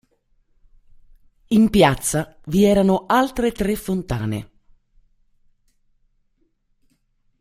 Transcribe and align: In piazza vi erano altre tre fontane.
In 1.49 1.69
piazza 1.69 2.39
vi 2.47 2.63
erano 2.65 3.05
altre 3.05 3.51
tre 3.51 3.75
fontane. 3.75 4.51